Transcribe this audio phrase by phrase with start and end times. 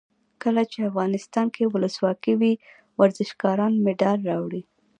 [0.43, 2.53] کله چې افغانستان کې ولسواکي وي
[2.99, 4.61] ورزشکاران مډال راوړي.